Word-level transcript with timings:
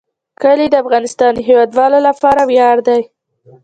کلي 0.41 0.67
د 0.69 0.75
افغانستان 0.83 1.31
د 1.35 1.39
هیوادوالو 1.47 1.99
لپاره 2.07 2.41
ویاړ 2.49 2.77
دی. 2.87 3.01